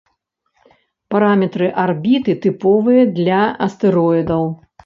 Параметры 1.15 1.69
арбіты 1.83 2.37
тыповыя 2.47 3.07
для 3.19 3.41
астэроідаў. 3.67 4.53